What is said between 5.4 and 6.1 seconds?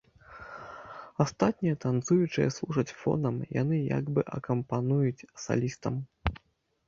салістам.